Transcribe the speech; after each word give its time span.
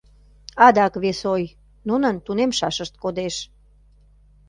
—Адак 0.65 0.93
вес 1.03 1.21
ой: 1.35 1.43
нунын 1.87 2.15
тунемшашышт 2.25 2.93
кодеш. 3.03 3.35